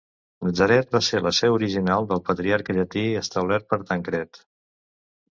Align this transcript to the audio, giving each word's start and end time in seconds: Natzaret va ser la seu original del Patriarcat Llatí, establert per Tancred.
Natzaret 0.45 0.87
va 0.95 0.99
ser 1.07 1.19
la 1.25 1.33
seu 1.39 1.57
original 1.57 2.07
del 2.11 2.23
Patriarcat 2.29 2.77
Llatí, 2.79 3.03
establert 3.19 3.67
per 3.75 3.79
Tancred. 3.91 4.41